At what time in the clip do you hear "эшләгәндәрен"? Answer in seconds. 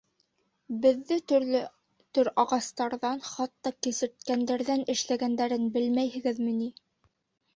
4.95-5.71